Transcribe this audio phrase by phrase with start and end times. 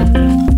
[0.00, 0.49] Música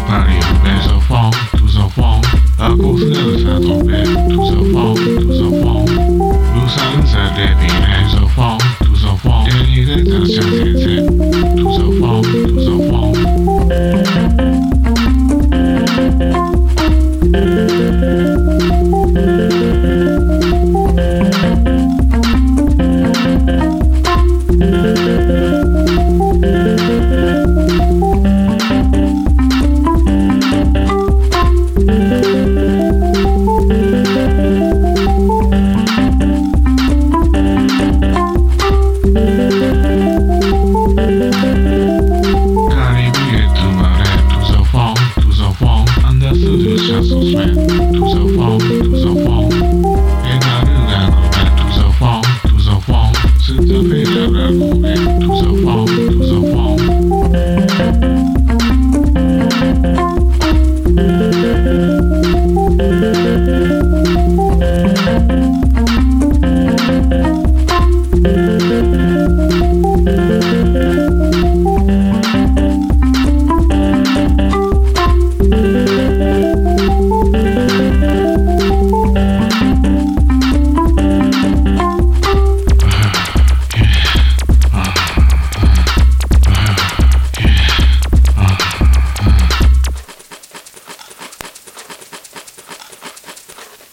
[0.00, 2.20] séparés, mes enfants, tous enfants,
[2.58, 5.84] à cause de sa trompette, tous enfants, tous enfants.
[6.54, 10.49] Nous sommes un dernier, les enfants, tous enfants, dernière intention.
[46.56, 47.70] lose your muscles, man.
[47.70, 48.79] I'm so far.